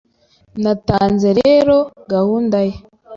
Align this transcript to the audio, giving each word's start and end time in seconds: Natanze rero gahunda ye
Natanze 0.63 1.29
rero 1.41 1.75
gahunda 2.13 2.57
ye 2.67 2.75